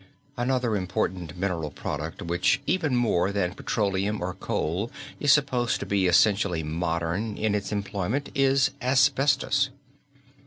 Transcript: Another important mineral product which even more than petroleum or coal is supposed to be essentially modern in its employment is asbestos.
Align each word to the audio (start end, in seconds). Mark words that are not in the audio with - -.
Another 0.35 0.75
important 0.75 1.37
mineral 1.37 1.69
product 1.69 2.23
which 2.23 2.59
even 2.65 2.95
more 2.95 3.31
than 3.31 3.53
petroleum 3.53 4.19
or 4.19 4.33
coal 4.33 4.89
is 5.19 5.31
supposed 5.31 5.79
to 5.79 5.85
be 5.85 6.07
essentially 6.07 6.63
modern 6.63 7.37
in 7.37 7.53
its 7.53 7.71
employment 7.71 8.29
is 8.33 8.71
asbestos. 8.81 9.69